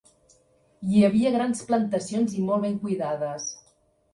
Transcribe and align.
Hi 0.93 1.03
havia 1.09 1.33
grans 1.35 1.61
plantacions 1.67 2.33
i 2.41 2.47
molt 2.49 2.67
ben 2.67 2.81
cuidades. 2.87 3.47